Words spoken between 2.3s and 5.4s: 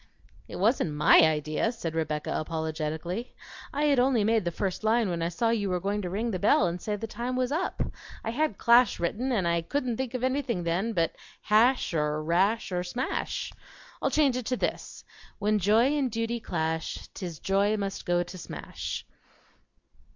apologetically. "I had only made the first line when I